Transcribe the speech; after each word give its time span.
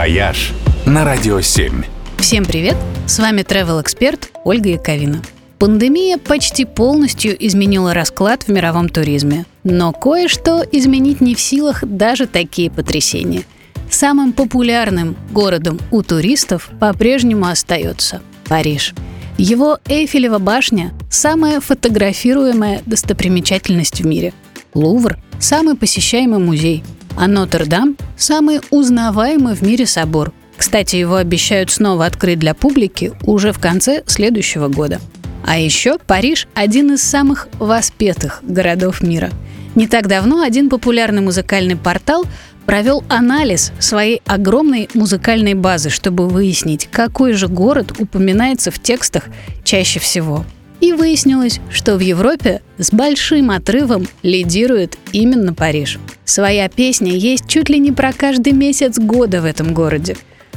«Вояж» 0.00 0.54
на 0.86 1.04
Радио 1.04 1.42
7. 1.42 1.82
Всем 2.16 2.46
привет! 2.46 2.74
С 3.06 3.18
вами 3.18 3.42
travel 3.42 3.82
эксперт 3.82 4.30
Ольга 4.46 4.70
Яковина. 4.70 5.20
Пандемия 5.58 6.16
почти 6.16 6.64
полностью 6.64 7.36
изменила 7.46 7.92
расклад 7.92 8.44
в 8.44 8.48
мировом 8.48 8.88
туризме. 8.88 9.44
Но 9.62 9.92
кое-что 9.92 10.64
изменить 10.72 11.20
не 11.20 11.34
в 11.34 11.40
силах 11.42 11.84
даже 11.84 12.26
такие 12.26 12.70
потрясения. 12.70 13.42
Самым 13.90 14.32
популярным 14.32 15.16
городом 15.32 15.78
у 15.90 16.02
туристов 16.02 16.70
по-прежнему 16.80 17.44
остается 17.46 18.22
Париж. 18.48 18.94
Его 19.36 19.80
Эйфелева 19.84 20.38
башня– 20.38 20.94
самая 21.10 21.60
фотографируемая 21.60 22.80
достопримечательность 22.86 24.00
в 24.00 24.06
мире. 24.06 24.32
Лувр– 24.72 25.18
самый 25.38 25.76
посещаемый 25.76 26.38
музей– 26.38 26.84
а 27.16 27.26
Нотр-Дам– 27.26 27.96
самый 28.16 28.60
узнаваемый 28.70 29.54
в 29.54 29.62
мире 29.62 29.86
собор. 29.86 30.32
Кстати, 30.56 30.96
его 30.96 31.16
обещают 31.16 31.70
снова 31.70 32.06
открыть 32.06 32.38
для 32.38 32.54
публики 32.54 33.12
уже 33.22 33.52
в 33.52 33.58
конце 33.58 34.02
следующего 34.06 34.68
года. 34.68 35.00
А 35.46 35.58
еще 35.58 35.98
Париж– 35.98 36.48
один 36.54 36.92
из 36.92 37.02
самых 37.02 37.48
воспетых 37.58 38.40
городов 38.42 39.02
мира. 39.02 39.30
Не 39.74 39.86
так 39.86 40.06
давно 40.06 40.42
один 40.42 40.68
популярный 40.68 41.22
музыкальный 41.22 41.76
портал 41.76 42.24
провел 42.66 43.02
анализ 43.08 43.72
своей 43.78 44.20
огромной 44.26 44.88
музыкальной 44.94 45.54
базы, 45.54 45.90
чтобы 45.90 46.28
выяснить, 46.28 46.88
какой 46.90 47.32
же 47.32 47.48
город 47.48 47.92
упоминается 47.98 48.70
в 48.70 48.78
текстах 48.80 49.24
чаще 49.64 49.98
всего. 49.98 50.44
И 50.80 50.92
выяснилось, 50.92 51.60
что 51.70 51.96
в 51.96 52.00
Европе 52.00 52.62
с 52.78 52.90
большим 52.90 53.50
отрывом 53.50 54.06
лидирует 54.22 54.96
именно 55.12 55.52
Париж. 55.52 55.98
Своя 56.24 56.68
песня 56.68 57.12
есть 57.12 57.46
чуть 57.46 57.68
ли 57.68 57.78
не 57.78 57.92
про 57.92 58.12
каждый 58.12 58.52
месяц 58.52 58.98
года 58.98 59.42
в 59.42 59.44
этом 59.44 59.74
городе. 59.74 60.16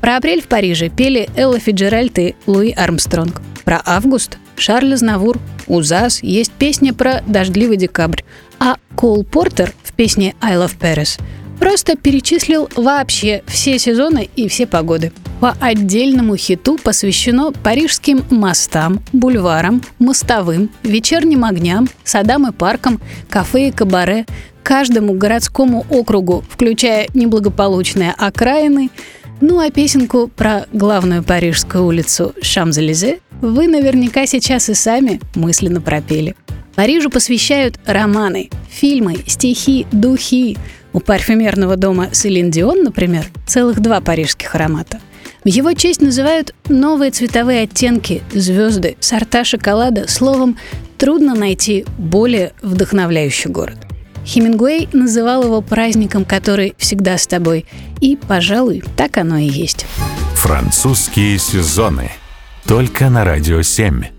Про 0.00 0.16
апрель 0.16 0.42
в 0.42 0.46
Париже 0.46 0.88
пели 0.88 1.28
Элла 1.34 1.58
Фиджеральд 1.58 2.18
и 2.18 2.34
Луи 2.46 2.72
Армстронг. 2.72 3.40
Про 3.64 3.82
август– 3.84 4.38
Шарль 4.56 4.96
Знавур. 4.96 5.38
У 5.66 5.82
ЗАС 5.82 6.22
есть 6.22 6.52
песня 6.52 6.92
про 6.92 7.22
дождливый 7.26 7.76
декабрь. 7.76 8.22
А 8.58 8.76
Кол 8.94 9.24
Портер 9.24 9.72
в 9.82 9.92
песне 9.94 10.34
«I 10.40 10.56
Love 10.56 10.78
Paris» 10.78 11.18
просто 11.58 11.96
перечислил 11.96 12.68
вообще 12.76 13.42
все 13.46 13.78
сезоны 13.78 14.28
и 14.36 14.48
все 14.48 14.66
погоды– 14.66 15.12
по 15.44 15.54
отдельному 15.60 16.36
хиту 16.36 16.78
посвящено 16.82 17.52
парижским 17.52 18.24
мостам, 18.30 19.02
бульварам, 19.12 19.82
мостовым, 19.98 20.70
вечерним 20.82 21.44
огням, 21.44 21.86
садам 22.02 22.48
и 22.48 22.52
паркам, 22.52 22.98
кафе 23.28 23.68
и 23.68 23.70
кабаре, 23.70 24.24
каждому 24.62 25.12
городскому 25.12 25.84
округу, 25.90 26.42
включая 26.48 27.08
неблагополучные 27.12 28.14
окраины. 28.16 28.88
Ну 29.42 29.58
а 29.58 29.70
песенку 29.70 30.28
про 30.28 30.64
главную 30.72 31.22
парижскую 31.22 31.84
улицу 31.84 32.34
Шамзелизе 32.40 33.18
вы 33.42 33.66
наверняка 33.66 34.24
сейчас 34.24 34.70
и 34.70 34.74
сами 34.74 35.20
мысленно 35.34 35.82
пропели. 35.82 36.36
Парижу 36.74 37.10
посвящают 37.10 37.78
романы, 37.86 38.50
фильмы, 38.68 39.16
стихи, 39.26 39.86
духи. 39.92 40.56
У 40.92 41.00
парфюмерного 41.00 41.76
дома 41.76 42.08
Селин 42.12 42.50
Дион, 42.50 42.82
например, 42.84 43.26
целых 43.46 43.80
два 43.80 44.00
парижских 44.00 44.54
аромата– 44.54 45.00
в 45.44 45.48
его 45.48 45.74
честь 45.74 46.00
называют 46.00 46.54
новые 46.70 47.10
цветовые 47.10 47.64
оттенки, 47.64 48.22
звезды, 48.32 48.96
сорта 48.98 49.44
шоколада. 49.44 50.08
Словом, 50.08 50.56
трудно 50.96 51.34
найти 51.34 51.84
более 51.98 52.54
вдохновляющий 52.62 53.50
город. 53.50 53.76
Хемингуэй 54.24 54.88
называл 54.94 55.44
его 55.44 55.60
праздником, 55.60 56.24
который 56.24 56.74
всегда 56.78 57.18
с 57.18 57.26
тобой. 57.26 57.66
И, 58.00 58.16
пожалуй, 58.16 58.82
так 58.96 59.18
оно 59.18 59.36
и 59.36 59.46
есть. 59.46 59.84
Французские 60.34 61.38
сезоны. 61.38 62.10
Только 62.66 63.10
на 63.10 63.26
«Радио 63.26 63.60
7». 63.60 64.13